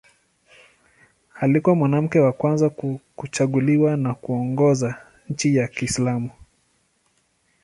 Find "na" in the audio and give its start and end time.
3.97-4.13